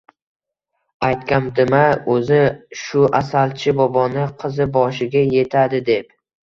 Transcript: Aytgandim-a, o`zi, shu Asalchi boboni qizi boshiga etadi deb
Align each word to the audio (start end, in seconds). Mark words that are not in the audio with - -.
Aytgandim-a, 1.07 1.83
o`zi, 2.15 2.41
shu 2.81 3.05
Asalchi 3.23 3.77
boboni 3.83 4.27
qizi 4.43 4.73
boshiga 4.81 5.27
etadi 5.47 5.89
deb 5.95 6.15